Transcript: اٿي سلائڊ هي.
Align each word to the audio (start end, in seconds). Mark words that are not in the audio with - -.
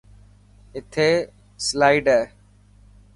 اٿي 0.77 1.09
سلائڊ 1.65 2.05
هي. 2.15 2.21